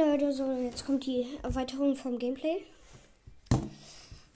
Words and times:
Leute, 0.00 0.32
so 0.32 0.50
jetzt 0.52 0.86
kommt 0.86 1.04
die 1.04 1.26
Erweiterung 1.42 1.94
vom 1.94 2.18
Gameplay. 2.18 2.62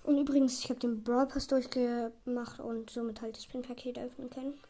Und 0.02 0.18
übrigens, 0.18 0.62
ich 0.62 0.68
habe 0.68 0.78
den 0.78 1.02
Brawl 1.02 1.26
Pass 1.26 1.46
durchgemacht 1.46 2.60
und 2.60 2.90
somit 2.90 3.22
halt 3.22 3.34
das 3.34 3.46
Pin-Paket 3.46 3.98
öffnen 3.98 4.28
können. 4.28 4.60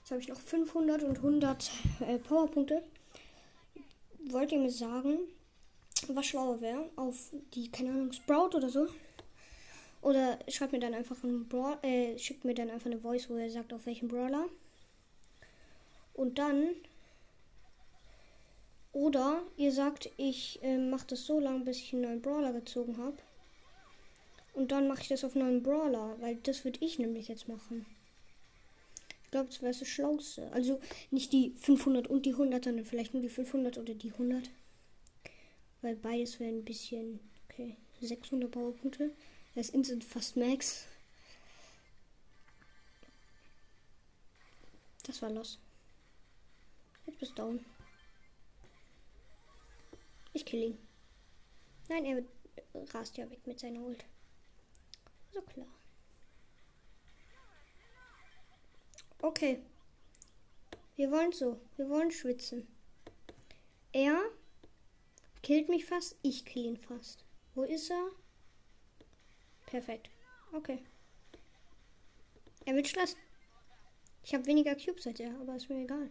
Jetzt 0.00 0.10
habe 0.10 0.20
ich 0.20 0.26
noch 0.26 0.40
500 0.40 1.04
und 1.04 1.18
100 1.18 1.70
äh, 2.00 2.18
Powerpunkte. 2.18 2.82
Wollt 4.28 4.50
ihr 4.50 4.58
mir 4.58 4.72
sagen, 4.72 5.18
was 6.08 6.26
schlauer 6.26 6.60
wäre? 6.60 6.90
Auf 6.96 7.30
die, 7.54 7.70
keine 7.70 7.90
Ahnung, 7.90 8.10
Sprout 8.10 8.56
oder 8.56 8.70
so? 8.70 8.88
Oder 10.02 10.40
schreibt 10.48 10.72
mir 10.72 10.80
dann 10.80 10.94
einfach 10.94 11.22
ein 11.22 11.46
Brawl, 11.46 11.78
äh, 11.82 12.18
schickt 12.18 12.44
mir 12.44 12.54
dann 12.54 12.70
einfach 12.70 12.86
eine 12.86 12.98
Voice, 12.98 13.30
wo 13.30 13.36
er 13.36 13.50
sagt, 13.50 13.72
auf 13.72 13.86
welchen 13.86 14.08
Brawler. 14.08 14.46
Und 16.14 16.40
dann. 16.40 16.70
Oder 18.98 19.44
ihr 19.56 19.70
sagt, 19.70 20.10
ich 20.16 20.58
äh, 20.60 20.76
mache 20.76 21.06
das 21.06 21.24
so 21.24 21.38
lange, 21.38 21.64
bis 21.64 21.76
ich 21.76 21.92
einen 21.92 22.02
neuen 22.02 22.20
Brawler 22.20 22.52
gezogen 22.52 22.98
habe. 22.98 23.16
Und 24.54 24.72
dann 24.72 24.88
mache 24.88 25.02
ich 25.02 25.08
das 25.08 25.22
auf 25.22 25.36
neuen 25.36 25.62
Brawler, 25.62 26.16
weil 26.18 26.34
das 26.42 26.64
würde 26.64 26.84
ich 26.84 26.98
nämlich 26.98 27.28
jetzt 27.28 27.46
machen. 27.46 27.86
Ich 29.22 29.30
glaube, 29.30 29.50
das 29.50 29.62
wäre 29.62 29.72
das 29.72 29.86
Schlauste. 29.86 30.50
Also 30.50 30.80
nicht 31.12 31.32
die 31.32 31.52
500 31.60 32.08
und 32.08 32.26
die 32.26 32.32
100, 32.32 32.64
sondern 32.64 32.84
vielleicht 32.84 33.14
nur 33.14 33.22
die 33.22 33.28
500 33.28 33.78
oder 33.78 33.94
die 33.94 34.10
100. 34.10 34.50
Weil 35.80 35.94
beides 35.94 36.40
wäre 36.40 36.50
ein 36.50 36.64
bisschen. 36.64 37.20
Okay, 37.48 37.76
600 38.00 38.50
Powerpunkte. 38.50 39.12
Das 39.54 39.68
ist 39.68 39.74
instant 39.76 40.02
fast 40.02 40.36
Max. 40.36 40.86
Das 45.06 45.22
war 45.22 45.30
los. 45.30 45.60
Jetzt 47.06 47.20
bist 47.20 47.38
du 47.38 47.42
down. 47.42 47.64
Ich 50.38 50.44
kill 50.44 50.62
ihn. 50.62 50.78
Nein, 51.88 52.04
er 52.04 52.22
rast 52.94 53.16
ja 53.16 53.28
weg 53.28 53.44
mit 53.44 53.58
seiner 53.58 53.80
Ult. 53.80 54.04
So 55.32 55.42
klar. 55.42 55.66
Okay. 59.20 59.60
Wir 60.94 61.10
wollen 61.10 61.32
so. 61.32 61.60
Wir 61.76 61.88
wollen 61.88 62.12
schwitzen. 62.12 62.68
Er 63.92 64.16
killt 65.42 65.68
mich 65.68 65.84
fast. 65.84 66.14
Ich 66.22 66.44
kill 66.44 66.66
ihn 66.66 66.76
fast. 66.76 67.24
Wo 67.56 67.64
ist 67.64 67.90
er? 67.90 68.08
Perfekt. 69.66 70.08
Okay. 70.52 70.84
Er 72.64 72.76
wird 72.76 72.86
Schloss. 72.86 73.16
Ich 74.22 74.32
habe 74.34 74.46
weniger 74.46 74.76
Cubes 74.76 75.04
als 75.04 75.18
er, 75.18 75.34
aber 75.40 75.56
ist 75.56 75.68
mir 75.68 75.82
egal. 75.82 76.10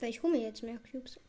Weil 0.00 0.10
ich 0.10 0.22
hole 0.22 0.32
mir 0.32 0.42
jetzt 0.42 0.62
mehr 0.62 0.78
Cubes. 0.78 1.20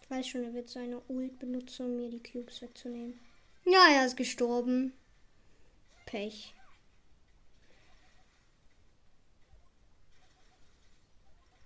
Ich 0.00 0.10
weiß 0.10 0.28
schon, 0.28 0.44
er 0.44 0.54
wird 0.54 0.68
seine 0.68 1.00
Ult 1.08 1.38
benutzen, 1.40 1.86
um 1.86 1.96
mir 1.96 2.10
die 2.10 2.22
Cubes 2.22 2.62
wegzunehmen. 2.62 3.18
Ja, 3.64 3.88
er 3.90 4.06
ist 4.06 4.16
gestorben. 4.16 4.92
Pech. 6.06 6.54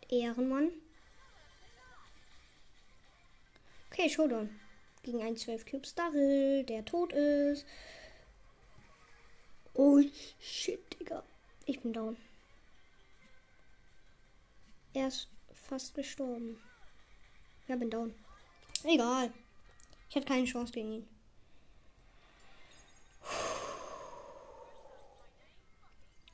Ehrenmann. 0.08 0.70
Okay, 3.90 4.08
Showdown. 4.08 4.48
Gegen 5.02 5.22
einen 5.22 5.36
12 5.36 5.64
Cubes 5.64 5.94
Daryl, 5.94 6.64
der 6.64 6.84
tot 6.84 7.12
ist. 7.12 7.64
Oh 9.74 10.00
shit, 10.40 10.98
Digga. 10.98 11.22
Ich 11.66 11.80
bin 11.80 11.92
down. 11.92 12.16
Er 14.92 15.08
ist 15.08 15.28
fast 15.52 15.94
gestorben. 15.94 16.60
Ja, 17.68 17.76
bin 17.76 17.90
down. 17.90 18.14
Egal. 18.84 19.32
Ich 20.08 20.16
hatte 20.16 20.26
keine 20.26 20.46
Chance 20.46 20.72
gegen 20.72 20.92
ihn. 20.92 21.08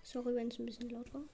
Sorry, 0.02 0.34
wenn 0.36 0.48
es 0.48 0.58
ein 0.58 0.66
bisschen 0.66 0.90
laut 0.90 1.12
war. 1.12 1.24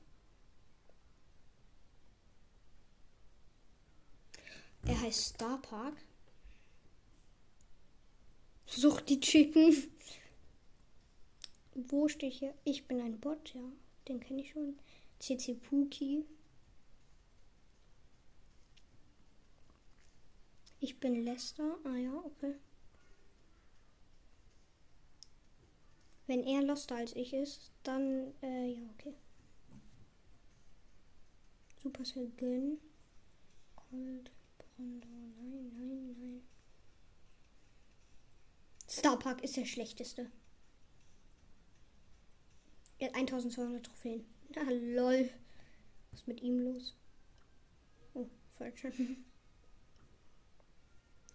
Er 4.87 5.01
heißt 5.01 5.35
Star 5.35 5.59
Park. 5.59 5.95
Sucht 8.71 9.09
die 9.09 9.19
Chicken. 9.19 9.75
Wo 11.75 12.09
steht 12.09 12.35
hier? 12.35 12.55
Ich 12.65 12.87
bin 12.87 13.01
ein 13.01 13.19
Bot, 13.19 13.53
ja. 13.53 13.61
Den 14.07 14.21
kenne 14.21 14.43
ich 14.43 14.51
schon. 14.51 14.79
CC 15.19 15.55
Puki. 15.55 16.25
Ich 20.79 20.99
bin 21.01 21.25
Lester. 21.25 21.79
Ah 21.85 21.97
ja, 21.97 22.15
okay. 22.25 22.55
Wenn 26.29 26.45
er 26.45 26.63
loster 26.63 26.95
als 26.95 27.17
ich 27.17 27.35
ist, 27.35 27.73
dann, 27.83 28.33
äh, 28.41 28.69
ja, 28.69 28.83
okay. 28.95 29.15
Supercell 31.83 32.31
Gönn. 32.37 32.79
Cold. 33.75 34.31
Brando. 34.59 35.09
Nein, 35.09 35.73
nein, 35.77 36.17
nein. 36.21 36.40
Starpark 38.91 39.43
ist 39.45 39.57
der 39.57 39.67
schlechteste. 39.67 40.31
Er 42.99 43.09
hat 43.09 43.17
1200 43.17 43.87
Trophäen. 43.87 44.27
Na 44.55 44.63
lol. 44.63 45.31
Was 46.11 46.21
ist 46.21 46.29
mit 46.29 46.43
ihm 46.43 46.59
los? 46.59 46.97
Oh, 48.15 48.29
falsch. 48.59 48.87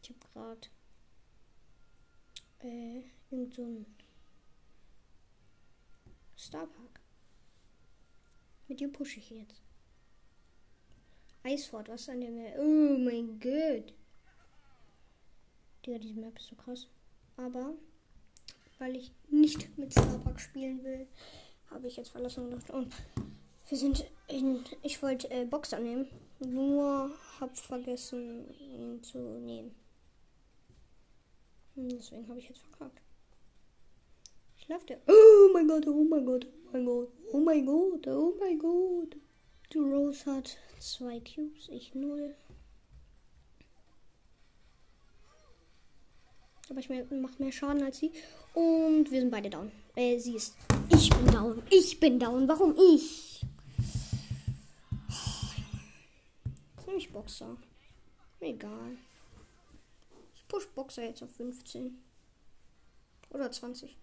Ich 0.04 0.12
hab 0.12 0.34
grad 0.34 0.70
äh, 2.60 3.02
irgend 3.32 3.54
so 3.56 3.64
ein 3.64 3.86
Starpark. 6.36 7.00
Mit 8.68 8.80
dir 8.80 8.92
pushe 8.92 9.20
ich 9.20 9.32
jetzt. 9.32 9.64
Eisfort, 11.42 11.88
was 11.88 12.10
an 12.10 12.22
dem. 12.22 12.38
Oh 12.58 12.98
mein 13.00 13.40
Gott. 13.40 13.94
Digga, 15.84 15.98
diese 15.98 16.20
Map 16.20 16.38
ist 16.38 16.48
so 16.48 16.56
krass. 16.56 16.88
Aber 17.38 17.74
weil 18.80 18.96
ich 18.96 19.12
nicht 19.30 19.78
mit 19.78 19.92
Starbucks 19.92 20.44
spielen 20.44 20.84
will, 20.84 21.08
habe 21.70 21.88
ich 21.88 21.98
jetzt 21.98 22.10
verlassen 22.10 22.54
und 22.72 22.94
wir 23.68 23.78
sind 23.78 24.06
in. 24.28 24.64
Ich 24.84 25.02
wollte 25.02 25.30
äh, 25.32 25.46
Boxer 25.46 25.80
nehmen, 25.80 26.08
nur 26.40 27.12
habe 27.40 27.56
vergessen, 27.56 28.54
ihn 28.60 29.02
zu 29.02 29.18
nehmen. 29.18 29.76
Hm, 31.76 31.90
deswegen 31.90 32.28
habe 32.28 32.40
ich 32.40 32.50
jetzt 32.50 32.62
verkackt. 32.62 33.02
Ich 34.58 34.68
laufe 34.68 34.86
der. 34.86 35.00
Oh 35.08 35.50
mein 35.54 35.68
Gott, 35.68 35.88
oh 35.88 36.04
mein 36.04 36.26
Gott, 36.26 36.46
oh 36.46 36.72
mein 36.72 36.86
Gott, 36.86 37.10
oh 37.32 37.40
mein 37.40 37.66
Gott, 37.66 38.08
oh 38.08 38.34
mein 38.40 38.60
Gott. 38.60 39.16
Die 39.74 39.80
Rose 39.80 40.26
hat 40.32 40.58
zwei 40.80 41.20
Cubes, 41.20 41.70
ich 41.70 41.96
null. 41.96 42.36
Aber 46.70 46.80
ich 46.80 46.90
mache 46.90 47.44
mehr 47.44 47.52
Schaden 47.52 47.84
als 47.84 48.00
sie. 48.00 48.12
Und 48.54 49.12
wir 49.12 49.20
sind 49.20 49.30
beide 49.30 49.50
down. 49.50 49.72
Äh, 49.96 50.18
sie 50.18 50.36
ist. 50.36 50.56
Ich 50.90 51.10
bin 51.10 51.28
down. 51.28 51.62
Ich 51.70 52.00
bin 52.00 52.20
down. 52.20 52.48
Warum 52.48 52.76
ich? 52.78 53.42
Jetzt 56.76 56.88
nehme 56.88 56.98
ich 56.98 57.12
Boxer. 57.12 57.56
Egal. 58.40 58.98
Ich 60.36 60.48
push 60.48 60.68
Boxer 60.70 61.04
jetzt 61.04 61.22
auf 61.22 61.32
15. 61.36 62.02
Oder 63.30 63.52
20. 63.52 63.96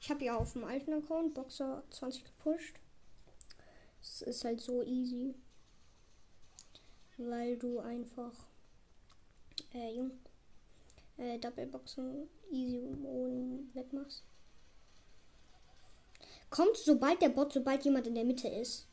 Ich 0.00 0.10
habe 0.10 0.24
ja 0.24 0.36
auf 0.36 0.52
dem 0.52 0.64
alten 0.64 0.92
Account 0.92 1.32
Boxer 1.32 1.82
20 1.90 2.24
gepusht. 2.24 2.76
Es 4.02 4.20
ist 4.20 4.44
halt 4.44 4.60
so 4.60 4.82
easy. 4.82 5.34
Weil 7.16 7.56
du 7.56 7.78
einfach. 7.78 8.32
Äh, 9.72 9.94
Junge 9.96 10.12
äh, 11.18 11.38
Doubleboxen 11.38 12.28
easy 12.50 12.80
ohne 13.04 13.60
wegmachst. 13.74 14.24
Kommt 16.50 16.76
sobald 16.76 17.20
der 17.20 17.30
Bot, 17.30 17.52
sobald 17.52 17.84
jemand 17.84 18.06
in 18.06 18.14
der 18.14 18.24
Mitte 18.24 18.48
ist. 18.48 18.86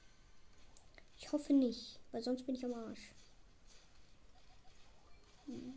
Ich 1.18 1.32
hoffe 1.32 1.54
nicht, 1.54 2.00
weil 2.12 2.24
sonst 2.24 2.44
bin 2.46 2.56
ich 2.56 2.66
am 2.66 2.74
Arsch. 2.74 3.14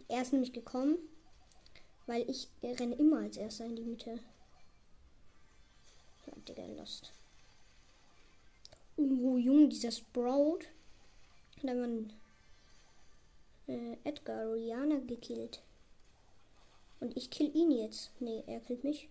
Er 0.08 0.22
ist 0.22 0.32
nämlich 0.32 0.52
gekommen, 0.52 0.96
weil 2.06 2.28
ich 2.30 2.48
renne 2.62 2.94
immer 2.96 3.18
als 3.20 3.36
erster 3.36 3.66
in 3.66 3.76
die 3.76 3.84
Mitte. 3.84 4.18
Ja, 6.26 6.32
Digga, 6.48 6.66
lost. 6.66 7.12
Oh, 8.96 9.36
Junge, 9.36 9.68
dieser 9.68 9.90
Sprout. 9.90 10.60
Da 11.62 11.74
man 11.74 12.12
äh, 13.66 13.96
Edgar 14.04 14.52
Rihanna 14.52 14.98
gekillt. 15.00 15.62
Und 17.04 17.14
ich 17.18 17.28
kill 17.28 17.54
ihn 17.54 17.70
jetzt. 17.70 18.18
Nee, 18.18 18.42
er 18.46 18.60
killt 18.60 18.82
mich. 18.82 19.10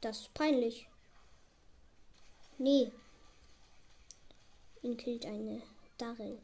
Das 0.00 0.20
ist 0.20 0.32
peinlich. 0.32 0.88
Nee. 2.56 2.92
Ihn 4.80 4.96
killt 4.96 5.26
eine 5.26 5.60
Darrell. 5.98 6.38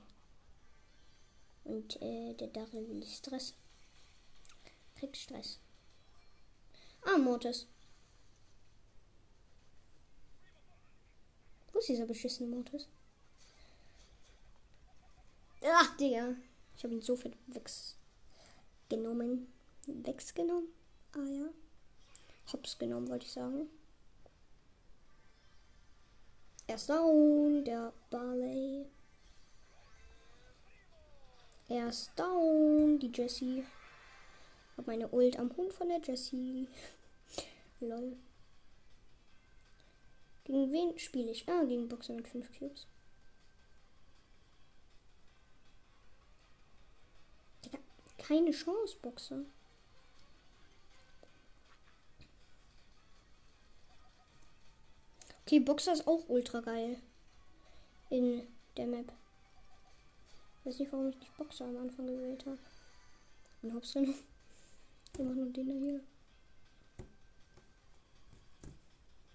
Und 1.62 2.02
äh, 2.02 2.34
der 2.34 2.48
Darrell 2.48 2.88
will 2.88 3.06
Stress. 3.06 3.54
Kriegt 4.96 5.16
Stress. 5.16 5.60
Ah, 7.02 7.16
Mortis. 7.16 7.68
Wo 11.72 11.78
ist 11.78 11.90
dieser 11.90 12.06
beschissene 12.06 12.48
Mortis? 12.48 12.88
Ach, 15.62 15.96
Digga. 15.96 16.34
Ich 16.76 16.82
habe 16.82 16.94
ihn 16.94 17.02
so 17.02 17.14
viel 17.14 17.36
weggenommen. 18.88 19.56
Weggenommen? 19.88 20.68
Ah 21.12 21.24
ja. 21.24 21.48
Hops 22.52 22.78
genommen, 22.78 23.08
wollte 23.08 23.26
ich 23.26 23.32
sagen. 23.32 23.68
Er 26.66 26.74
ist 26.74 26.88
down, 26.88 27.64
der 27.64 27.92
Barley. 28.10 28.86
Er 31.68 31.88
ist 31.88 32.10
down, 32.16 32.98
die 32.98 33.10
Jessie. 33.12 33.64
Hab 34.76 34.86
meine 34.86 35.08
Ult 35.08 35.38
am 35.38 35.54
Hund 35.56 35.72
von 35.72 35.88
der 35.88 36.00
Jessie. 36.00 36.68
Lol. 37.80 38.16
Gegen 40.44 40.72
wen 40.72 40.98
spiele 40.98 41.30
ich? 41.30 41.48
Ah, 41.48 41.64
gegen 41.64 41.88
Boxer 41.88 42.14
mit 42.14 42.28
5 42.28 42.58
Cubes. 42.58 42.86
keine 48.28 48.50
Chance, 48.50 48.96
Boxer. 49.00 49.44
Okay, 55.48 55.60
Boxer 55.60 55.94
ist 55.94 56.06
auch 56.06 56.28
ultra 56.28 56.60
geil. 56.60 56.98
In 58.10 58.46
der 58.76 58.86
Map. 58.86 59.10
Ich 60.60 60.66
weiß 60.66 60.78
nicht, 60.80 60.92
warum 60.92 61.08
ich 61.08 61.18
nicht 61.18 61.34
Boxer 61.38 61.64
am 61.64 61.78
Anfang 61.78 62.06
gewählt 62.06 62.44
habe. 62.44 62.58
Und 63.62 63.74
hab's 63.74 63.94
dann. 63.94 64.14
Wir 65.16 65.24
machen 65.24 65.36
nur 65.36 65.50
den 65.50 65.68
da 65.70 65.74
hier. 65.74 66.00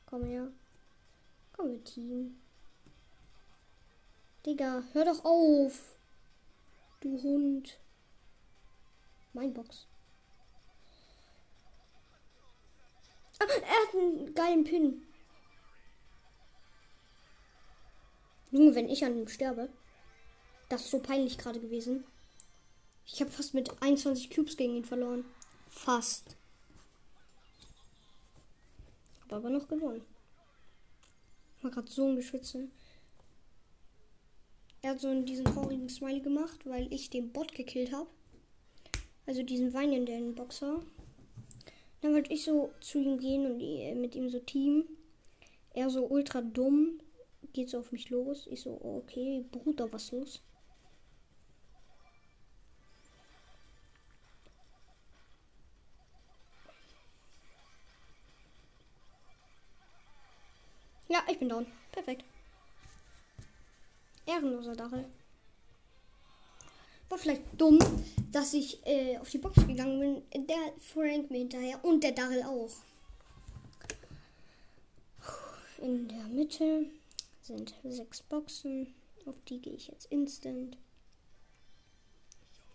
Komm 0.05 0.23
her. 0.25 0.51
Komm 1.53 1.71
mit 1.71 1.85
Team. 1.85 2.39
Digga, 4.45 4.83
hör 4.93 5.05
doch 5.05 5.25
auf. 5.25 5.95
Du 6.99 7.23
Hund. 7.23 7.79
Mein 9.33 9.51
Box. 9.51 9.87
Ah, 13.39 13.45
er 13.45 13.87
hat 13.87 13.95
einen 13.95 14.35
geilen 14.35 14.63
Pin. 14.63 15.07
Junge, 18.53 18.75
wenn 18.75 18.87
ich 18.87 19.03
an 19.03 19.17
ihm 19.17 19.27
sterbe. 19.27 19.67
Das 20.69 20.85
ist 20.85 20.91
so 20.91 20.99
peinlich 20.99 21.39
gerade 21.39 21.59
gewesen. 21.59 22.03
Ich 23.07 23.19
habe 23.19 23.31
fast 23.31 23.55
mit 23.55 23.81
21 23.81 24.29
Cubes 24.29 24.55
gegen 24.55 24.75
ihn 24.75 24.85
verloren. 24.85 25.25
Fast. 25.69 26.35
Hab 29.23 29.33
aber 29.33 29.49
noch 29.49 29.67
gewonnen. 29.67 30.05
War 31.63 31.71
gerade 31.71 31.91
so 31.91 32.07
ein 32.07 32.15
Geschütze. 32.15 32.67
Er 34.83 34.91
hat 34.91 35.01
so 35.01 35.21
diesen 35.23 35.45
traurigen 35.45 35.89
Smiley 35.89 36.19
gemacht, 36.19 36.59
weil 36.65 36.93
ich 36.93 37.09
den 37.09 37.31
Bot 37.31 37.55
gekillt 37.55 37.91
habe. 37.91 38.09
Also 39.25 39.41
diesen 39.41 39.73
weinenden 39.73 40.35
Boxer. 40.35 40.83
Dann 42.01 42.13
wollte 42.13 42.31
ich 42.31 42.43
so 42.43 42.71
zu 42.81 42.99
ihm 42.99 43.17
gehen 43.17 43.47
und 43.47 43.99
mit 43.99 44.13
ihm 44.13 44.29
so 44.29 44.37
Team. 44.37 44.85
Er 45.73 45.89
so 45.89 46.05
ultra 46.05 46.41
dumm. 46.41 46.99
Geht 47.53 47.69
so 47.69 47.79
auf 47.79 47.91
mich 47.91 48.09
los. 48.09 48.47
Ich 48.49 48.61
so, 48.61 48.79
okay, 48.83 49.45
Bruder, 49.51 49.91
was 49.93 50.11
los? 50.11 50.41
Ja, 61.07 61.23
ich 61.29 61.37
bin 61.37 61.47
down. 61.47 61.67
Perfekt. 61.91 62.25
Ehrenloser 64.25 64.75
Dachel. 64.75 65.05
War 67.09 67.17
vielleicht 67.19 67.43
dumm, 67.55 67.77
dass 68.31 68.55
ich 68.55 68.83
äh, 68.87 69.19
auf 69.19 69.29
die 69.29 69.37
Box 69.37 69.67
gegangen 69.67 69.99
bin. 70.31 70.47
Der 70.47 70.73
Frank 70.79 71.29
mir 71.29 71.37
hinterher 71.37 71.85
und 71.85 72.03
der 72.03 72.13
Daryl 72.13 72.41
auch. 72.41 72.71
In 75.83 76.07
der 76.07 76.23
Mitte 76.29 76.87
sind 77.43 77.75
sechs 77.83 78.23
Boxen. 78.23 78.93
Auf 79.25 79.35
die 79.47 79.61
gehe 79.61 79.73
ich 79.73 79.87
jetzt 79.87 80.05
instant. 80.11 80.77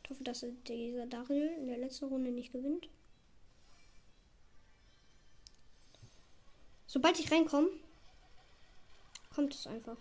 Ich 0.05 0.11
hoffe, 0.11 0.25
dass 0.25 0.45
dieser 0.67 1.07
Daryl 1.07 1.49
in 1.59 1.67
der 1.67 1.79
letzten 1.79 2.07
Runde 2.07 2.31
nicht 2.31 2.53
gewinnt. 2.53 2.89
Sobald 6.87 7.19
ich 7.21 7.31
reinkomme, 7.31 7.69
kommt 9.35 9.55
es 9.55 9.67
einfach. 9.67 9.99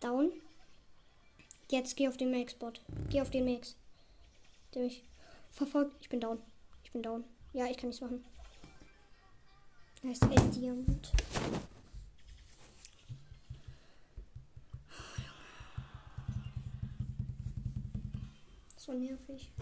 Down. 0.00 0.32
Jetzt 1.70 1.96
geh 1.96 2.08
auf 2.08 2.16
den 2.16 2.32
Max-Bot. 2.32 2.80
Geh 3.10 3.20
auf 3.20 3.30
den 3.30 3.44
Max. 3.44 3.76
Der 4.74 4.82
mich 4.82 5.04
verfolgt. 5.52 5.94
Ich 6.00 6.08
bin 6.08 6.20
down. 6.20 6.42
Ich 6.82 6.90
bin 6.90 7.02
down. 7.02 7.22
Ja, 7.52 7.66
ich 7.66 7.76
kann 7.76 7.90
nichts 7.90 8.00
machen. 8.00 8.24
Er 10.02 10.12
ist 10.12 10.22
El 10.22 10.50
Diamant. 10.50 11.12
So 18.76 18.92
nervig. 18.92 19.52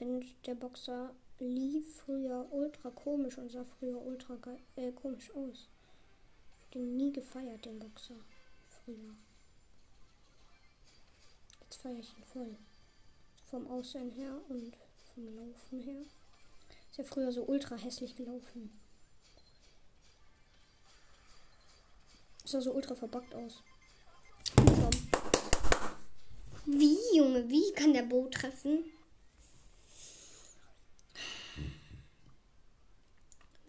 finde, 0.00 0.26
der 0.46 0.54
Boxer 0.54 1.14
lief 1.40 2.02
früher 2.04 2.46
ultra 2.52 2.90
komisch 2.90 3.38
und 3.38 3.50
sah 3.50 3.64
früher 3.64 4.00
ultra 4.00 4.38
äh, 4.76 4.92
komisch 4.92 5.30
aus. 5.34 5.68
Den 6.74 6.96
nie 6.96 7.12
gefeiert, 7.12 7.64
den 7.64 7.78
Boxer. 7.78 8.16
Früher. 8.68 9.14
Jetzt 11.62 11.82
feiere 11.82 11.98
ich 11.98 12.16
ihn 12.16 12.24
voll. 12.24 12.56
Vom 13.50 13.66
Aussehen 13.66 14.10
her 14.12 14.40
und 14.48 14.76
vom 15.14 15.34
Laufen 15.34 15.80
her. 15.80 16.02
Ist 16.90 16.98
ja 16.98 17.04
früher 17.04 17.32
so 17.32 17.44
ultra 17.44 17.76
hässlich 17.76 18.14
gelaufen. 18.14 18.70
Sah 22.44 22.60
so 22.60 22.72
ultra 22.72 22.94
verbackt 22.94 23.34
aus. 23.34 23.62
Wie, 26.66 26.98
Junge, 27.16 27.48
wie 27.48 27.72
kann 27.72 27.92
der 27.92 28.02
Boot 28.02 28.34
treffen? 28.34 28.84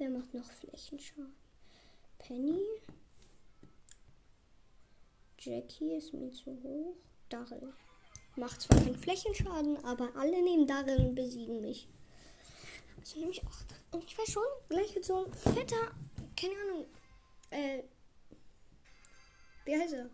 Wer 0.02 0.10
macht 0.10 0.34
noch 0.34 0.52
Flächenschaden? 0.52 1.36
Penny. 2.18 2.66
Jackie 5.38 5.94
ist 5.94 6.12
mir 6.12 6.32
zu 6.32 6.60
hoch. 6.64 6.96
Daryl. 7.30 7.72
Macht 8.36 8.64
zwar 8.64 8.80
keinen 8.80 8.98
Flächenschaden, 8.98 9.78
aber 9.86 10.10
alle 10.16 10.42
neben 10.42 10.66
Daryl 10.66 11.12
besiegen 11.14 11.62
mich. 11.62 11.88
Also 12.98 13.20
nehme 13.20 13.32
ich 13.32 13.46
auch. 13.46 13.60
Und 13.92 14.04
ich 14.04 14.18
weiß 14.18 14.32
schon, 14.32 14.44
gleich 14.70 14.96
wird 14.96 15.06
so 15.06 15.24
ein 15.24 15.34
fetter, 15.36 15.92
keine 16.36 16.56
Ahnung, 16.62 16.88
äh, 17.52 17.84
wie 19.66 19.78
heißt 19.78 19.94
er? 19.94 20.10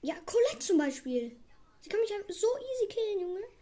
Ja, 0.00 0.14
Colette 0.24 0.60
zum 0.60 0.78
Beispiel. 0.78 1.36
Sie 1.82 1.90
kann 1.90 2.00
mich 2.00 2.10
so 2.34 2.46
easy 2.56 2.88
killen, 2.88 3.20
Junge. 3.20 3.55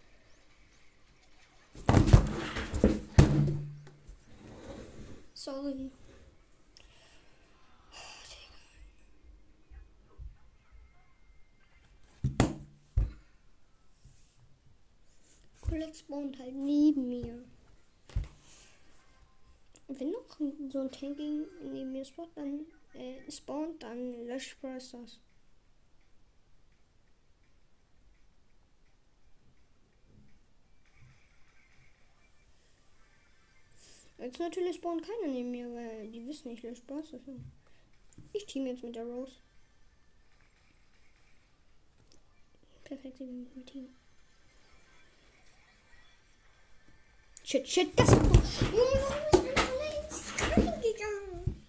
Sorry. 5.45 5.91
Colette 15.61 15.95
spawnt 15.99 16.39
halt 16.39 16.55
neben 16.55 17.11
mir. 17.11 17.45
Wenn 19.89 20.13
noch 20.13 20.39
so 20.71 20.81
ein 20.81 20.91
Tanking 20.91 21.45
neben 21.61 21.93
mir 21.93 22.07
spawnt, 22.07 22.31
dann 22.37 22.65
äh, 22.95 23.31
spawnt, 23.31 23.83
dann 23.83 24.27
löscht 24.27 24.59
Brawl 24.63 24.81
Jetzt 34.25 34.39
natürlich 34.39 34.77
spawnt 34.77 35.03
keiner 35.03 35.31
neben 35.31 35.51
mir, 35.51 35.67
weil 35.75 36.09
die 36.11 36.27
wissen, 36.27 36.51
ich 36.51 36.63
lösche 36.63 36.77
Spaß. 36.81 37.17
Ich 38.33 38.47
team 38.47 38.67
jetzt 38.67 38.83
mit 38.83 38.97
der 38.97 39.05
Rose. 39.05 39.35
Perfekt, 42.85 43.19
sie 43.19 43.25
mit 43.27 43.55
dem 43.55 43.67
Team. 43.67 43.89
Shit, 47.45 47.69
shit, 47.69 48.01
das 48.01 48.09
ist. 48.09 48.63
Junge, 48.63 49.05
warum 49.31 49.47
ist 49.47 50.39
man 50.39 50.59
allein 50.59 50.73
reingegangen? 50.73 51.67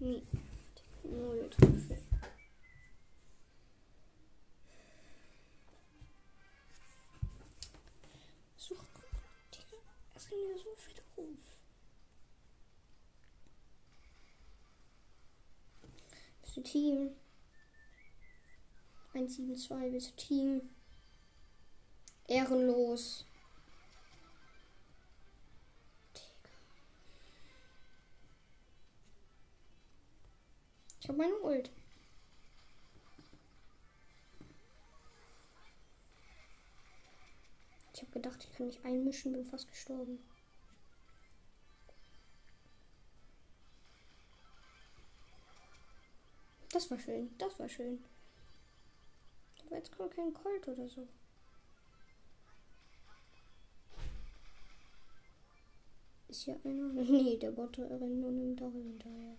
Nie. 0.00 0.22
Null 1.02 1.50
Treffer. 1.50 1.95
Du 16.56 16.62
Team? 16.62 17.10
172, 19.12 19.92
bist 19.92 20.12
du 20.12 20.16
Team? 20.16 20.70
Ehrenlos. 22.26 23.26
Ich 30.98 31.08
habe 31.08 31.18
meine 31.18 31.34
Ult. 31.40 31.70
Ich 37.92 38.00
habe 38.00 38.12
gedacht, 38.12 38.42
ich 38.42 38.56
kann 38.56 38.66
mich 38.68 38.82
einmischen, 38.82 39.34
bin 39.34 39.44
fast 39.44 39.68
gestorben. 39.68 40.18
Das 46.72 46.90
war 46.90 46.98
schön, 46.98 47.30
das 47.38 47.58
war 47.58 47.68
schön. 47.68 48.02
Aber 49.66 49.76
jetzt 49.76 49.96
kommt 49.96 50.14
kein 50.14 50.32
Colt 50.32 50.68
oder 50.68 50.88
so. 50.88 51.06
Ist 56.28 56.44
hier 56.44 56.58
einer? 56.64 56.92
Nee, 57.02 57.36
der 57.36 57.50
Bot 57.50 57.78
rennt 57.78 58.20
nur 58.20 58.30
einem 58.30 58.56
Dachel 58.56 58.82
hinterher. 58.82 59.36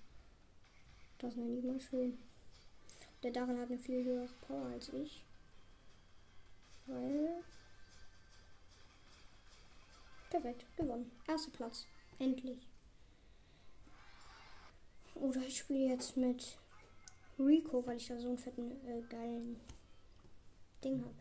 Das 1.19 1.35
nenne 1.35 1.57
ich 1.57 1.63
mal 1.63 1.79
schön. 1.79 2.17
Der 3.23 3.31
Darin 3.31 3.59
hat 3.59 3.69
eine 3.69 3.79
viel 3.79 4.03
höhere 4.03 4.29
Power 4.47 4.67
als 4.67 4.89
ich. 4.93 5.23
Weil. 6.85 7.43
Perfekt, 10.29 10.65
gewonnen. 10.77 11.11
Erster 11.27 11.51
Platz. 11.51 11.85
Endlich. 12.19 12.67
Oder 15.15 15.41
ich 15.41 15.57
spiele 15.57 15.89
jetzt 15.89 16.15
mit 16.15 16.57
Rico, 17.39 17.85
weil 17.85 17.97
ich 17.97 18.07
da 18.07 18.19
so 18.19 18.29
einen 18.29 18.37
fetten, 18.37 18.71
äh, 18.85 19.01
geilen 19.09 19.59
Ding 20.83 21.03
habe. 21.03 21.15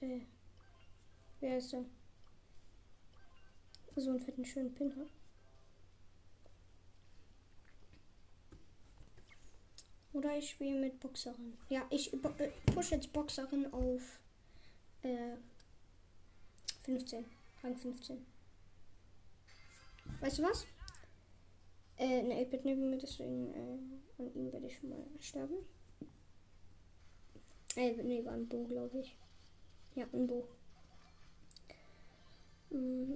Äh. 0.00 0.20
Wer 1.40 1.58
ist 1.58 1.72
der? 1.72 1.84
So 3.96 4.10
einen 4.10 4.20
fetten, 4.20 4.44
schönen 4.44 4.74
Pin 4.74 4.94
hat. 4.96 5.08
Oder 10.12 10.36
ich 10.36 10.50
spiele 10.50 10.78
mit 10.78 11.00
Boxerin. 11.00 11.56
Ja, 11.68 11.86
ich 11.90 12.12
äh, 12.12 12.50
push 12.66 12.90
jetzt 12.90 13.12
Boxerin 13.12 13.72
auf 13.72 14.20
äh, 15.02 15.36
15. 16.82 17.24
Rang 17.62 17.76
15. 17.76 18.26
Weißt 20.20 20.38
du 20.38 20.42
was? 20.42 20.66
Äh, 22.02 22.20
ne, 22.24 22.44
8-Bit 22.44 22.64
neben 22.64 22.90
mir, 22.90 22.98
deswegen 22.98 23.54
äh, 23.54 23.78
an 24.18 24.34
ihm 24.34 24.52
werde 24.52 24.66
ich 24.66 24.76
schon 24.76 24.90
mal 24.90 25.06
sterben. 25.20 25.54
Äh, 27.76 27.92
ne, 28.02 28.24
war 28.24 28.32
ein 28.32 28.48
Bo, 28.48 28.64
glaube 28.64 28.98
ich. 28.98 29.16
Ja, 29.94 30.04
ein 30.12 30.26
Bo. 30.26 30.48
Mm. 32.70 33.12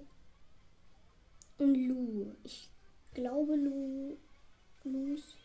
Und 1.58 1.74
Lu. 1.74 2.32
Ich 2.44 2.70
glaube, 3.12 3.56
Lu. 3.56 4.18
Lus 4.84 5.36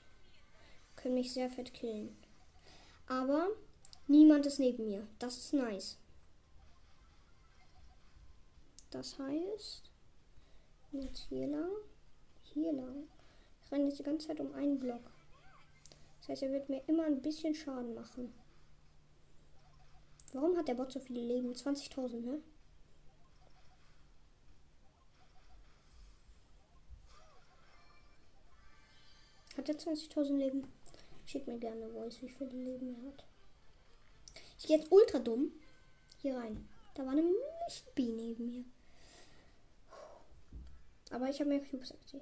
können 0.95 1.15
mich 1.15 1.33
sehr 1.33 1.49
fett 1.49 1.73
killen. 1.73 2.15
Aber 3.07 3.47
niemand 4.07 4.45
ist 4.45 4.59
neben 4.59 4.85
mir. 4.85 5.07
Das 5.17 5.35
ist 5.37 5.53
nice. 5.53 5.97
Das 8.91 9.17
heißt, 9.17 9.89
jetzt 10.91 11.25
hier 11.29 11.47
lang, 11.47 11.71
hier 12.43 12.73
lang. 12.73 13.07
Ich 13.71 13.73
renne 13.73 13.87
jetzt 13.87 13.99
die 13.99 14.03
ganze 14.03 14.27
Zeit 14.27 14.41
um 14.41 14.53
einen 14.53 14.81
Block. 14.81 14.99
Das 16.19 16.27
heißt, 16.27 16.43
er 16.43 16.51
wird 16.51 16.67
mir 16.67 16.83
immer 16.87 17.05
ein 17.05 17.21
bisschen 17.21 17.55
Schaden 17.55 17.95
machen. 17.95 18.33
Warum 20.33 20.57
hat 20.57 20.67
der 20.67 20.73
Bot 20.73 20.91
so 20.91 20.99
viele 20.99 21.21
Leben? 21.21 21.53
20.000, 21.53 22.19
ne? 22.19 22.41
Hat 29.55 29.69
er 29.69 29.75
20.000 29.75 30.35
Leben? 30.35 30.67
Schick 31.25 31.47
mir 31.47 31.57
gerne 31.57 31.87
Voice, 31.91 32.21
wie 32.21 32.27
viele 32.27 32.49
Leben 32.49 32.93
er 32.93 33.09
hat. 33.09 33.23
Ich 34.59 34.67
gehe 34.67 34.79
jetzt 34.79 34.91
ultra 34.91 35.19
dumm 35.19 35.53
hier 36.17 36.35
rein. 36.35 36.67
Da 36.93 37.05
war 37.05 37.13
eine 37.13 37.23
Milchbi 37.23 38.09
neben 38.09 38.47
mir. 38.47 38.65
Aber 41.09 41.29
ich 41.29 41.39
habe 41.39 41.51
mehr 41.51 41.61
Cubes 41.61 41.93
als 41.93 42.11
sie. 42.11 42.21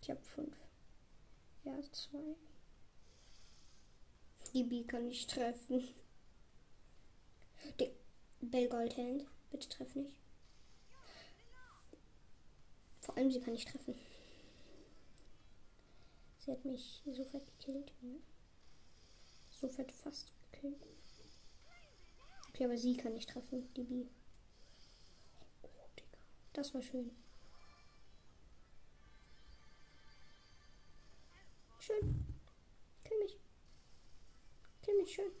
Ich 0.00 0.08
habe 0.08 0.22
fünf. 0.22 0.67
Ja, 1.64 1.78
zwei. 1.92 2.36
Die 4.54 4.64
B 4.64 4.84
kann 4.84 5.08
ich 5.10 5.26
treffen. 5.26 5.94
Die 7.78 7.90
Bell 8.40 8.68
Goldhand. 8.68 9.26
Bitte 9.50 9.68
treff 9.68 9.94
nicht. 9.94 10.18
Vor 13.00 13.16
allem 13.16 13.30
sie 13.30 13.40
kann 13.40 13.54
nicht 13.54 13.68
treffen. 13.68 13.94
Sie 16.38 16.52
hat 16.52 16.64
mich 16.64 17.02
so 17.04 17.24
fett 17.24 17.46
gekillt. 17.46 17.92
Ne? 18.02 18.20
So 19.50 19.68
fett 19.68 19.92
fast 19.92 20.32
gekillt. 20.52 20.86
Okay, 22.48 22.64
aber 22.64 22.76
sie 22.76 22.96
kann 22.96 23.14
nicht 23.14 23.28
treffen, 23.28 23.72
die 23.74 23.84
B. 23.84 24.06
Oh. 25.62 25.68
Das 26.52 26.74
war 26.74 26.82
schön. 26.82 27.10
Schön. 31.88 32.26
Kill 33.02 33.18
mich. 33.18 33.38
Kill 34.82 34.96
mich 34.98 35.14
schön. 35.14 35.32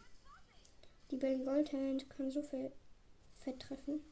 Die 1.10 1.16
Bell 1.16 1.44
Goldhand 1.44 2.08
kann 2.08 2.30
so 2.30 2.42
viel 2.42 2.72
fett 3.34 3.60
treffen. 3.60 4.02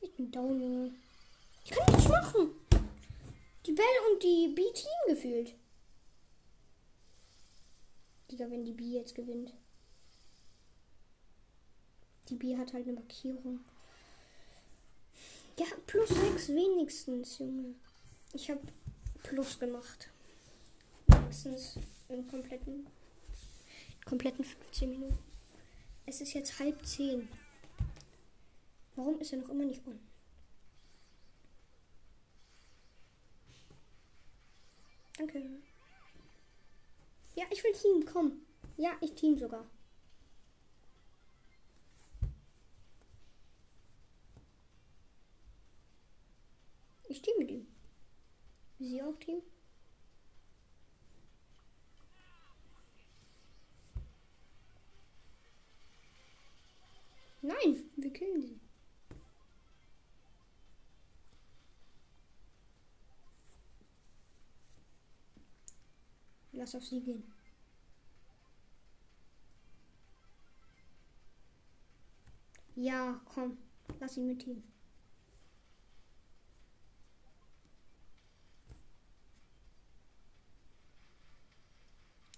Ich 0.00 0.14
bin 0.16 0.32
down, 0.32 0.58
Junge. 0.58 0.94
Ich 1.66 1.70
kann 1.70 1.94
nichts 1.94 2.08
machen. 2.08 2.50
Die 3.66 3.72
Bell 3.72 3.84
und 4.10 4.22
die 4.22 4.54
B-Team 4.54 5.14
gefühlt. 5.14 5.54
Digga, 8.32 8.50
wenn 8.50 8.64
die 8.64 8.72
B 8.72 8.84
jetzt 8.84 9.14
gewinnt. 9.14 9.52
Die 12.30 12.34
B 12.34 12.56
hat 12.56 12.72
halt 12.72 12.86
eine 12.86 12.94
Markierung. 12.94 13.60
Ja, 15.58 15.66
plus 15.86 16.08
6 16.08 16.48
wenigstens, 16.48 17.38
Junge. 17.38 17.74
Ich 18.32 18.50
habe 18.50 18.62
plus 19.22 19.58
gemacht. 19.58 20.08
Wenigstens 21.08 21.76
im 22.08 22.26
kompletten, 22.26 22.86
kompletten 24.06 24.44
15 24.44 24.88
Minuten. 24.88 25.18
Es 26.06 26.22
ist 26.22 26.32
jetzt 26.32 26.58
halb 26.58 26.84
10. 26.86 27.28
Warum 28.96 29.20
ist 29.20 29.32
er 29.32 29.40
noch 29.40 29.50
immer 29.50 29.64
nicht 29.64 29.86
on? 29.86 30.00
Danke. 35.18 35.42
Ja, 37.34 37.44
ich 37.50 37.64
will 37.64 37.72
Team, 37.72 38.04
komm. 38.04 38.42
Ja, 38.76 38.92
ich 39.00 39.14
Team 39.14 39.36
sogar. 39.38 39.64
Ich 47.08 47.20
Team 47.22 47.34
mit 47.38 47.50
ihm. 47.50 47.66
Sie 48.78 49.02
auch 49.02 49.16
Team? 49.18 49.42
Nein, 57.42 57.90
wir 57.96 58.12
killen 58.12 58.40
sie. 58.40 58.61
Lass 66.52 66.74
auf 66.74 66.84
sie 66.84 67.00
gehen. 67.00 67.24
Ja, 72.76 73.20
komm. 73.24 73.58
Lass 74.00 74.16
ihn 74.16 74.26
mit 74.26 74.46
ihm. 74.46 74.62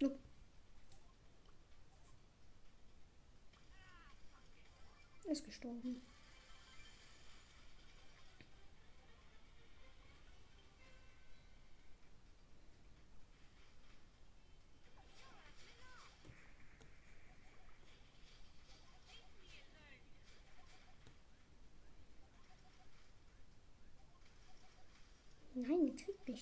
Nope. 0.00 0.18
Ist 5.25 5.44
gestorben. 5.44 6.00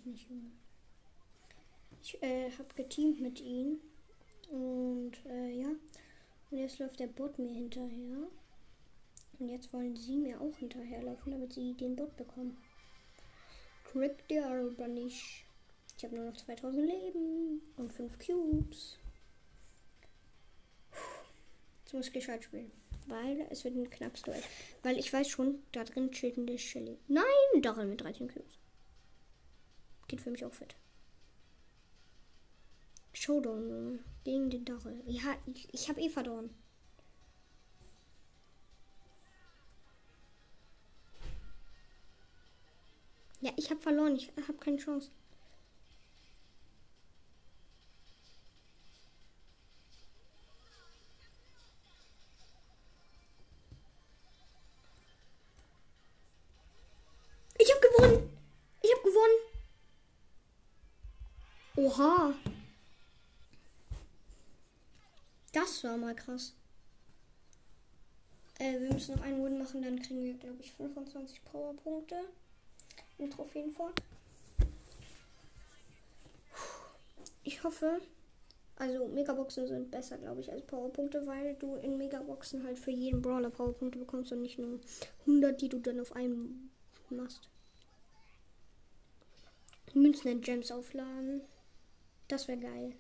Mich 0.07 0.29
nicht, 0.29 0.31
Junge. 0.31 0.51
Ich 2.03 2.23
äh, 2.23 2.51
habe 2.51 2.75
geteamt 2.75 3.21
mit 3.21 3.41
ihm. 3.41 3.81
Und 4.51 5.13
äh, 5.27 5.51
ja. 5.51 5.69
Und 6.51 6.59
jetzt 6.59 6.79
läuft 6.79 7.01
der 7.01 7.07
Bot 7.07 7.39
mir 7.39 7.53
hinterher. 7.53 8.29
Und 9.39 9.49
jetzt 9.49 9.73
wollen 9.73 9.97
sie 9.97 10.17
mir 10.17 10.41
auch 10.41 10.57
hinterherlaufen, 10.57 11.33
damit 11.33 11.53
sie 11.53 11.75
den 11.75 11.97
Bot 11.97 12.17
bekommen. 12.17 12.57
Kriegt 13.85 14.31
der 14.31 14.47
aber 14.47 14.89
nicht. 14.89 15.45
Ich 15.97 16.05
habe 16.05 16.17
nur 16.17 16.27
noch 16.27 16.37
2000 16.37 16.87
Leben 16.87 17.63
und 17.77 17.93
5 17.93 18.19
Cubes. 18.19 18.99
Jetzt 21.85 21.95
muss 21.95 22.07
ich 22.07 22.13
gescheit 22.13 22.45
spielen. 22.45 22.71
Weil 23.07 23.47
es 23.51 23.65
wird 23.65 23.75
ein 23.75 23.91
knappes 23.91 24.23
Duell. 24.23 24.43
Weil 24.83 24.99
ich 24.99 25.13
weiß 25.13 25.29
schon, 25.29 25.63
da 25.73 25.85
drin 25.85 26.11
chillt 26.13 26.39
eine 26.39 26.59
Shelly. 26.59 26.99
Nein, 27.09 27.63
darin 27.63 27.91
mit 27.91 28.01
13 28.01 28.29
Cubes. 28.29 28.59
Geht 30.13 30.21
für 30.21 30.31
mich 30.31 30.45
auch 30.45 30.53
fit. 30.53 30.77
Showdown, 33.15 33.67
Junge. 33.67 33.99
Gegen 34.25 34.51
den 34.51 34.67
Dachel. 34.67 35.03
Ja, 35.07 35.39
ich, 35.47 35.73
ich 35.73 35.89
habe 35.89 36.03
eh 36.03 36.11
verloren. 36.11 36.51
Ja, 43.41 43.53
ich 43.57 43.71
habe 43.71 43.81
verloren. 43.81 44.15
Ich 44.17 44.31
habe 44.37 44.59
keine 44.59 44.77
Chance. 44.77 45.11
Oha. 61.83 62.33
Das 65.53 65.83
war 65.83 65.97
mal 65.97 66.15
krass. 66.15 66.55
Äh, 68.61 68.79
wir 68.79 68.93
müssen 68.93 69.17
noch 69.17 69.23
einen 69.23 69.45
Win 69.45 69.59
machen, 69.59 69.83
dann 69.83 70.01
kriegen 70.01 70.23
wir, 70.23 70.35
glaube 70.35 70.59
ich, 70.61 70.71
25 70.73 71.45
Powerpunkte 71.45 72.15
im 73.19 73.31
Trophäenfort. 73.31 74.01
Ich 77.43 77.65
hoffe, 77.65 78.01
also 78.77 79.09
Megaboxen 79.09 79.67
sind 79.67 79.91
besser, 79.91 80.19
glaube 80.19 80.41
ich, 80.41 80.53
als 80.53 80.63
Powerpunkte, 80.63 81.27
weil 81.27 81.57
du 81.57 81.75
in 81.75 81.99
Megaboxen 81.99 82.65
halt 82.65 82.79
für 82.79 82.93
jeden 82.93 83.21
Brawler 83.21 83.51
Powerpunkte 83.51 83.99
bekommst 83.99 84.31
und 84.31 84.43
nicht 84.43 84.61
nur 84.61 84.79
100, 85.27 85.61
die 85.61 85.69
du 85.69 85.81
dann 85.81 85.99
auf 85.99 86.15
einen 86.15 86.71
machst. 87.11 87.49
Münzen 89.95 90.31
und 90.31 90.45
Gems 90.45 90.71
aufladen. 90.71 91.43
Das 92.33 92.49
wäre 92.49 92.61
geil. 92.61 92.95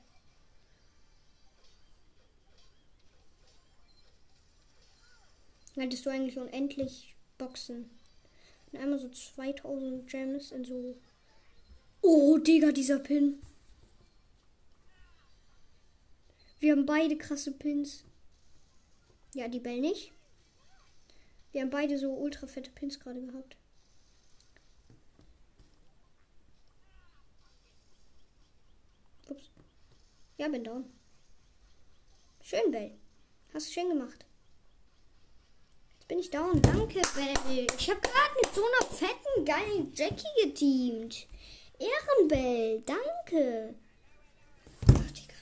Hättest 5.75 6.05
du 6.05 6.11
eigentlich 6.11 6.37
unendlich 6.37 7.16
Boxen. 7.38 7.88
Und 8.71 8.79
einmal 8.79 8.99
so 8.99 9.09
2000 9.09 10.07
Gems 10.07 10.53
in 10.53 10.66
so. 10.66 10.99
Oh, 12.03 12.37
Digga, 12.37 12.73
dieser 12.73 12.99
Pin. 12.99 13.40
Wir 16.61 16.73
haben 16.73 16.85
beide 16.85 17.16
krasse 17.16 17.53
Pins. 17.53 18.05
Ja, 19.33 19.49
die 19.49 19.61
Bell 19.61 19.81
nicht. 19.81 20.12
Wir 21.53 21.62
haben 21.62 21.71
beide 21.71 21.97
so 21.97 22.12
ultra 22.12 22.47
fette 22.47 22.71
Pins 22.71 23.01
gerade 23.01 23.23
gehabt. 23.23 23.57
Ja, 30.38 30.49
bin 30.49 30.64
down. 30.64 30.85
Schön, 32.42 32.71
Bell. 32.71 32.92
Hast 33.53 33.68
du 33.68 33.73
schön 33.73 33.88
gemacht. 33.88 34.25
Jetzt 35.95 36.09
bin 36.09 36.18
ich 36.18 36.31
down. 36.31 36.61
Danke, 36.62 37.03
Bell. 37.14 37.66
Ich 37.79 37.90
habe 37.90 38.01
gerade 38.01 38.35
mit 38.42 38.55
so 38.55 38.62
einer 38.64 38.90
fetten, 38.90 39.45
geilen 39.45 39.92
Jackie 39.95 40.42
geteamt. 40.42 41.27
Ehrenbell. 41.79 42.83
Danke. 42.83 43.75
Ach, 44.88 45.11
Digga. 45.12 45.35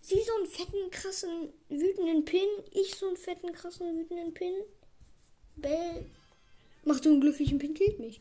Sie 0.00 0.22
so 0.22 0.34
einen 0.36 0.46
fetten, 0.46 0.90
krassen, 0.90 1.52
wütenden 1.68 2.24
Pin. 2.24 2.48
Ich 2.72 2.94
so 2.96 3.06
einen 3.06 3.16
fetten, 3.16 3.52
krassen, 3.52 3.96
wütenden 3.96 4.34
Pin. 4.34 4.54
Bell 5.56 6.06
macht 6.84 7.04
so 7.04 7.10
einen 7.10 7.20
glücklichen 7.20 7.58
Pin, 7.58 7.74
killt 7.74 7.98
mich. 7.98 8.20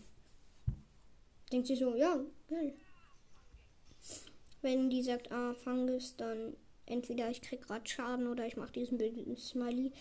Denkt 1.51 1.67
sich 1.67 1.79
so, 1.79 1.95
ja, 1.95 2.23
geil. 2.47 2.73
Wenn 4.65 4.89
die 4.89 5.04
sagt, 5.04 5.32
ah, 5.32 5.54
Fungus, 5.54 6.15
dann 6.17 6.58
entweder 6.88 7.30
ich 7.30 7.43
krieg 7.43 7.62
gerade 7.62 7.88
Schaden 7.88 8.25
oder 8.25 8.47
ich 8.47 8.58
mache 8.58 8.71
diesen 8.71 8.97
bösen 8.97 9.38
Smiley. 9.38 9.91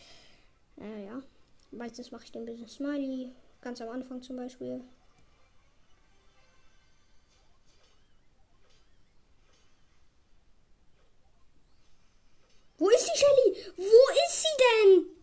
Äh, 0.81 1.05
ja. 1.05 1.23
Meistens 1.71 2.11
mache 2.11 2.25
ich 2.25 2.33
den 2.33 2.47
bösen 2.47 2.67
Smiley. 2.67 3.31
Ganz 3.61 3.83
am 3.83 3.91
Anfang 3.91 4.23
zum 4.23 4.37
Beispiel. 4.37 4.83
Wo 12.79 12.89
ist 12.89 13.05
die 13.05 13.19
Shelly? 13.19 13.67
Wo 13.77 14.25
ist 14.25 14.41
sie 14.41 14.49
denn? 14.63 15.15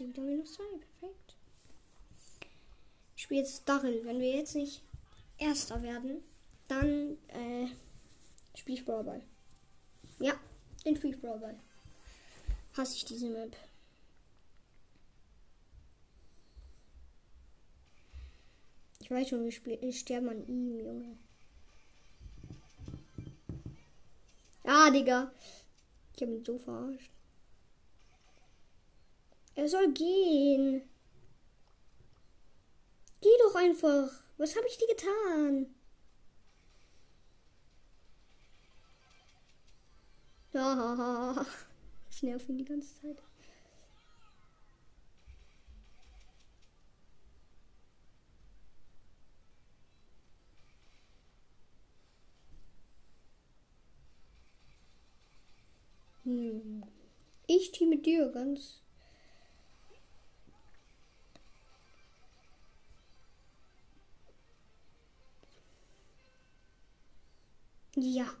Jetzt 0.00 0.16
wieder 0.16 0.22
minus 0.22 0.54
zwei. 0.54 0.64
Perfekt. 0.78 1.36
Ich 3.16 3.24
spiele 3.24 3.40
jetzt 3.40 3.68
Daryl. 3.68 4.02
Wenn 4.04 4.18
wir 4.18 4.34
jetzt 4.34 4.54
nicht 4.54 4.82
Erster 5.36 5.82
werden, 5.82 6.22
dann 6.68 7.18
äh, 7.28 7.68
spiele 8.54 8.78
ich 8.78 8.84
Brawl 8.86 9.04
Ball. 9.04 9.22
Ja, 10.18 10.32
den 10.86 10.96
spiele 10.96 11.14
ich 11.14 11.20
Brawl 11.20 11.38
Ball. 11.38 11.58
Hasse 12.76 12.96
ich 12.96 13.04
diese 13.04 13.28
Map. 13.28 13.54
Ich 19.00 19.10
weiß 19.10 19.28
schon, 19.28 19.44
wir, 19.44 19.92
sterben 19.92 20.30
an 20.30 20.46
ihm, 20.46 20.80
Junge. 20.80 21.16
Ah, 24.64 24.90
Digga. 24.90 25.30
Ich 26.14 26.22
habe 26.22 26.32
ihn 26.32 26.44
so 26.44 26.58
verarscht. 26.58 27.10
Er 29.60 29.68
soll 29.68 29.92
gehen. 29.92 30.80
Geh 33.20 33.28
doch 33.42 33.54
einfach. 33.56 34.10
Was 34.38 34.56
habe 34.56 34.66
ich 34.66 34.78
dir 34.78 34.86
getan? 34.86 35.66
Ja, 40.54 41.44
ich 42.08 42.22
nerv 42.22 42.48
ihn 42.48 42.56
die 42.56 42.64
ganze 42.64 42.94
Zeit. 43.02 43.18
Hm. 56.24 56.82
Ich 57.46 57.72
team 57.72 57.90
mit 57.90 58.06
dir 58.06 58.30
ganz. 58.30 58.80
Ja. 67.96 68.34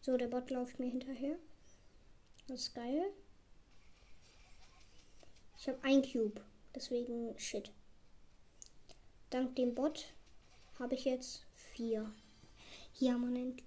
So, 0.00 0.16
der 0.16 0.28
Bot 0.28 0.50
läuft 0.50 0.78
mir 0.78 0.88
hinterher. 0.88 1.36
Das 2.46 2.60
ist 2.60 2.74
geil. 2.74 3.12
Ich 5.58 5.66
habe 5.66 5.82
ein 5.82 6.00
Cube, 6.02 6.40
deswegen 6.74 7.36
shit. 7.40 7.72
Dank 9.30 9.56
dem 9.56 9.74
Bot 9.74 10.14
habe 10.78 10.94
ich 10.94 11.06
jetzt 11.06 11.44
vier. 11.52 12.14
Ja, 13.00 13.18
man 13.18 13.34
endlich. 13.34 13.66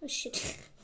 Oh, 0.00 0.08
shit. 0.08 0.40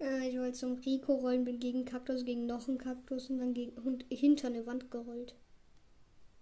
Äh, 0.00 0.28
ich 0.28 0.38
wollte 0.38 0.52
zum 0.52 0.74
Rico 0.74 1.14
rollen, 1.14 1.44
bin 1.44 1.60
gegen 1.60 1.84
Kaktus, 1.84 2.24
gegen 2.24 2.46
noch 2.46 2.68
einen 2.68 2.78
Kaktus 2.78 3.30
und 3.30 3.38
dann 3.38 3.54
gegen, 3.54 3.72
und 3.78 4.04
hinter 4.10 4.48
eine 4.48 4.66
Wand 4.66 4.90
gerollt. 4.90 5.34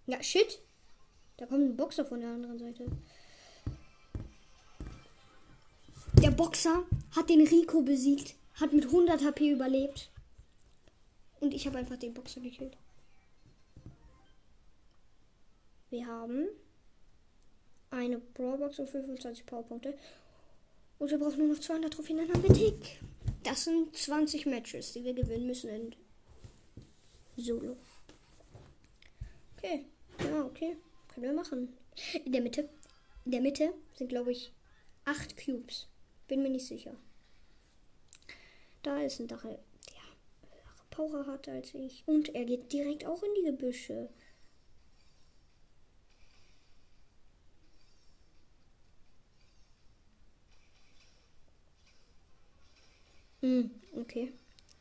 Ja, 0.07 0.23
shit. 0.23 0.61
Da 1.37 1.47
kommt 1.47 1.63
ein 1.63 1.77
Boxer 1.77 2.05
von 2.05 2.21
der 2.21 2.31
anderen 2.31 2.59
Seite. 2.59 2.87
Der 6.23 6.31
Boxer 6.31 6.85
hat 7.17 7.31
den 7.31 7.47
Rico 7.47 7.83
besiegt, 7.83 8.37
hat 8.55 8.73
mit 8.73 8.87
100 8.87 9.25
HP 9.25 9.51
überlebt. 9.51 10.11
Und 11.41 11.53
ich 11.55 11.67
habe 11.67 11.79
einfach 11.79 11.97
den 11.97 12.15
Boxer 12.15 12.41
gekillt. 12.41 12.77
Wir 15.91 16.07
haben 16.07 16.47
eine 17.91 18.19
Brawlbox 18.19 18.79
und 18.79 18.89
25 18.89 19.45
Powerpunkte. 19.45 19.95
Und 21.03 21.11
wir 21.11 21.19
brauchen 21.19 21.38
nur 21.38 21.49
noch 21.49 21.59
200 21.59 21.93
Trophäen, 21.93 22.19
dann 22.19 22.29
haben 22.29 22.45
wir 22.45 22.55
Tick. 22.55 23.01
Das 23.43 23.65
sind 23.65 23.93
20 23.97 24.47
Matches, 24.47 24.93
die 24.93 25.03
wir 25.03 25.12
gewinnen 25.12 25.49
müssen 25.49 25.69
in 25.69 25.97
Solo. 27.37 27.77
Okay, 29.57 29.85
ja, 30.21 30.45
okay. 30.45 30.77
Können 31.09 31.27
wir 31.27 31.33
machen. 31.33 31.77
In 32.25 32.31
der 32.31 32.41
Mitte, 32.41 32.69
in 33.25 33.33
der 33.33 33.41
Mitte 33.41 33.75
sind, 33.95 34.11
glaube 34.11 34.31
ich, 34.31 34.53
8 35.05 35.45
Cubes. 35.45 35.88
Bin 36.29 36.45
mir 36.45 36.51
nicht 36.51 36.69
sicher. 36.69 36.95
Da 38.85 39.03
ist 39.03 39.19
ein 39.19 39.27
Dachel, 39.27 39.59
der 39.88 40.53
höhere 40.53 40.85
Power 40.91 41.27
hat 41.27 41.49
als 41.49 41.75
ich. 41.75 42.05
Und 42.07 42.33
er 42.33 42.45
geht 42.45 42.73
direkt 42.73 43.07
auch 43.07 43.25
in 43.25 43.35
die 43.35 43.51
Gebüsche. 43.51 44.09
Hm, 53.43 53.71
okay. 53.97 54.33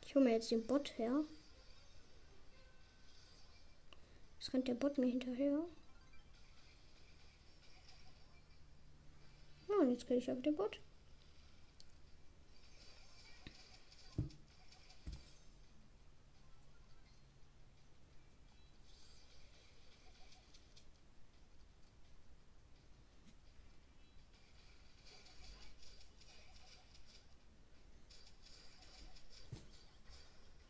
Ich 0.06 0.14
hole 0.14 0.24
mir 0.24 0.32
jetzt 0.32 0.50
den 0.52 0.64
Bot 0.64 0.96
her. 0.96 1.24
Jetzt 4.38 4.54
rennt 4.54 4.68
der 4.68 4.74
Bot 4.74 4.98
mir 4.98 5.06
hinterher. 5.06 5.64
Ja, 9.68 9.74
und 9.80 9.90
jetzt 9.90 10.06
kriege 10.06 10.20
ich 10.20 10.30
aber 10.30 10.40
den 10.40 10.54
Bot. 10.54 10.78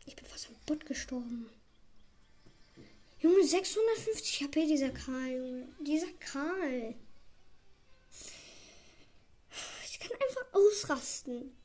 Ich 0.04 0.16
bin 0.16 0.26
fast 0.26 0.48
am 0.48 0.56
Bot 0.66 0.84
gestorben. 1.12 1.50
Junge, 3.20 3.44
650 3.44 4.42
HP 4.42 4.66
dieser 4.66 4.90
Karl, 4.90 5.30
Junge. 5.30 5.68
Dieser 5.80 6.12
Karl. 6.18 6.94
Ich 9.84 10.00
kann 10.00 10.10
einfach 10.12 10.52
ausrasten. 10.52 11.56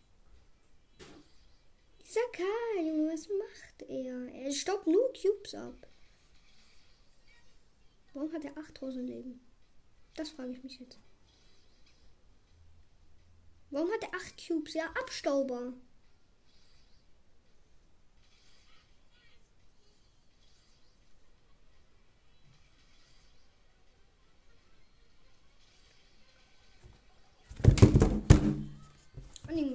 Dieser 1.99 2.27
Karl, 2.33 2.85
Junge, 2.85 3.13
was 3.13 3.27
macht 3.27 3.89
er? 3.89 4.33
Er 4.33 4.51
staubt 4.51 4.85
nur 4.85 5.11
Cubes 5.13 5.55
ab. 5.55 5.87
Warum 8.13 8.31
hat 8.33 8.45
er 8.45 8.57
8000 8.57 9.07
Leben? 9.07 9.39
Das 10.15 10.29
frage 10.29 10.51
ich 10.51 10.63
mich 10.63 10.79
jetzt. 10.79 10.99
Warum 13.69 13.91
hat 13.91 14.03
er 14.03 14.13
8 14.15 14.47
Cubes? 14.47 14.73
Ja, 14.73 14.85
Abstauber. 15.01 15.73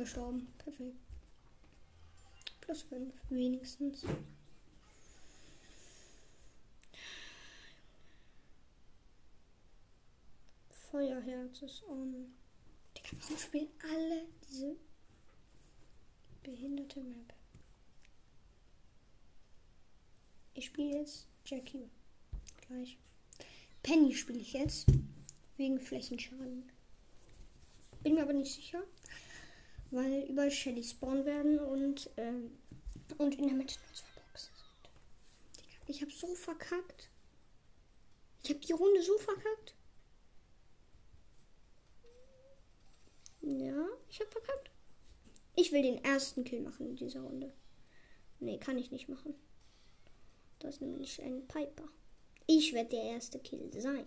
Gestorben. 0.03 0.47
Perfekt. 0.59 0.97
Plus 2.61 2.83
5 2.83 3.15
wenigstens. 3.31 4.05
Feuerherz 10.91 11.63
ist 11.63 11.83
on. 11.85 12.35
Digga, 12.97 13.17
warum 13.21 13.39
spielen 13.39 13.69
alle 13.83 14.27
diese 14.49 14.77
behinderte 16.43 17.01
Map? 17.01 17.33
Ich 20.55 20.67
spiele 20.67 20.99
jetzt 20.99 21.27
Jackie. 21.47 21.89
Gleich. 22.67 22.99
Penny 23.83 24.15
spiele 24.15 24.41
ich 24.41 24.53
jetzt. 24.53 24.87
Wegen 25.57 25.81
Flächenschaden. 25.81 26.71
Bin 28.03 28.15
mir 28.15 28.23
aber 28.23 28.33
nicht 28.33 28.53
sicher. 28.53 28.83
Weil 29.93 30.23
überall 30.23 30.51
Shelly 30.51 30.83
spawnen 30.83 31.27
werden 31.27 31.59
und, 31.59 32.11
ähm, 32.17 32.59
und 33.19 33.35
in 33.39 33.47
der 33.47 33.55
Mitte 33.55 33.79
nur 33.79 33.95
zwei 33.95 34.21
Boxen 34.23 34.51
sind. 34.57 34.91
Ich 35.87 36.01
habe 36.01 36.11
so 36.11 36.35
verkackt. 36.35 37.11
Ich 38.43 38.51
habe 38.51 38.61
die 38.61 38.73
Runde 38.73 39.03
so 39.03 39.17
verkackt. 39.19 39.75
Ja, 43.43 43.87
ich 44.09 44.21
habe 44.21 44.31
verkackt. 44.31 44.71
Ich 45.57 45.73
will 45.73 45.83
den 45.83 46.03
ersten 46.03 46.45
Kill 46.45 46.63
machen 46.63 46.87
in 46.87 46.97
dieser 46.97 47.21
Runde. 47.21 47.53
Nee, 48.41 48.59
kann 48.59 48.79
ich 48.79 48.91
nicht 48.91 49.09
machen. 49.09 49.35
Das 50.59 50.77
ist 50.77 50.81
nämlich 50.81 51.21
ein 51.21 51.47
Piper. 51.47 51.89
Ich 52.47 52.73
werde 52.73 52.91
der 52.91 53.03
erste 53.03 53.39
Kill 53.39 53.71
sein. 53.79 54.07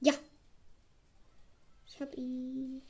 Ja. 0.00 0.14
Ich 1.86 2.00
habe 2.00 2.14
ihn. 2.16 2.82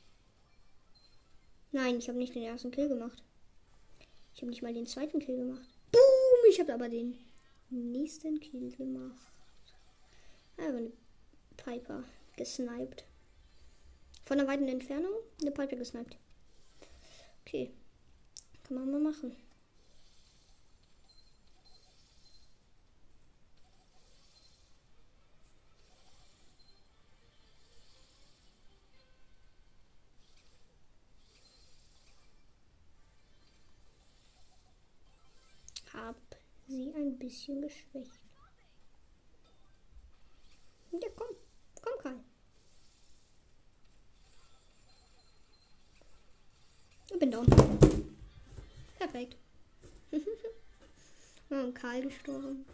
Nein, 1.71 1.97
ich 1.99 2.07
habe 2.09 2.17
nicht 2.17 2.35
den 2.35 2.43
ersten 2.43 2.71
Kill 2.71 2.89
gemacht. 2.89 3.23
Ich 4.33 4.41
habe 4.41 4.49
nicht 4.49 4.61
mal 4.61 4.73
den 4.73 4.85
zweiten 4.87 5.19
Kill 5.19 5.37
gemacht. 5.37 5.67
Boom! 5.91 6.49
Ich 6.49 6.59
habe 6.59 6.73
aber 6.73 6.89
den 6.89 7.17
nächsten 7.69 8.39
Kill 8.39 8.71
gemacht. 8.71 9.31
Aber 10.57 10.77
eine 10.77 10.91
Piper 11.57 12.03
gesniped. 12.35 13.05
Von 14.25 14.39
einer 14.39 14.49
weiten 14.49 14.67
Entfernung 14.67 15.13
eine 15.41 15.51
Piper 15.51 15.75
gesniped. 15.75 16.17
Okay. 17.45 17.71
Kann 18.63 18.77
man 18.77 18.91
mal 18.91 18.99
machen. 18.99 19.35
Hab 35.93 36.15
sie 36.67 36.93
ein 36.95 37.10
bisschen 37.21 37.61
geschwächt. 37.61 38.19
Ja, 40.91 41.07
komm. 41.15 41.27
Komm, 41.81 41.93
Karl. 42.01 42.19
Ich 47.11 47.19
bin 47.19 47.31
down. 47.31 47.45
Perfekt. 48.97 49.37
oh, 51.51 51.71
Karl 51.73 52.01
gestorben. 52.01 52.65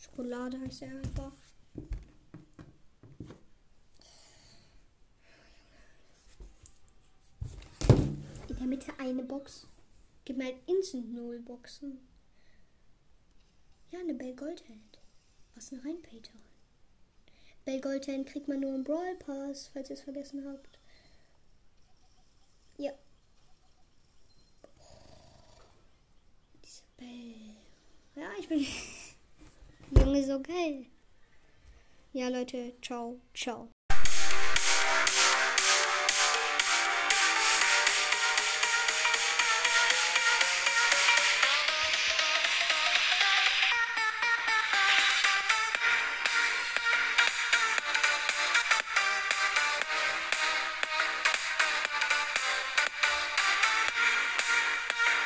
Schokolade 0.00 0.58
heißt 0.60 0.82
er 0.82 0.96
einfach. 0.96 1.32
Der 8.66 8.76
Mitte 8.76 8.98
eine 8.98 9.22
Box. 9.22 9.68
Gib 10.24 10.38
mir 10.38 10.46
ein 10.46 10.60
Instant 10.66 11.14
Null 11.14 11.38
Boxen. 11.38 12.00
Ja, 13.92 14.00
eine 14.00 14.14
Bell 14.14 14.34
Goldhand. 14.34 14.98
Was 15.54 15.72
eine 15.72 15.84
Reinpaterin. 15.84 16.40
Bell 17.64 17.80
Goldhand 17.80 18.26
kriegt 18.26 18.48
man 18.48 18.60
nur 18.60 18.74
im 18.74 18.82
Brawl 18.82 19.14
Pass, 19.16 19.68
falls 19.72 19.88
ihr 19.90 19.94
es 19.94 20.02
vergessen 20.02 20.44
habt. 20.44 20.78
Ja. 22.78 22.92
Diese 26.64 26.82
Bell. 26.96 27.54
Ja, 28.16 28.30
ich 28.40 28.48
bin. 28.48 28.66
so 30.24 30.42
geil. 30.42 30.86
Ja, 32.12 32.28
Leute, 32.28 32.72
ciao, 32.82 33.20
ciao. 33.32 33.75